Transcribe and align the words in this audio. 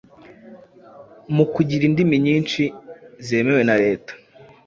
mu 1.35 1.45
kugira 1.53 1.83
indimi 1.89 2.15
nyinshi 2.25 2.61
zemewe 3.25 3.61
na 3.67 3.75
Leta 3.83 4.13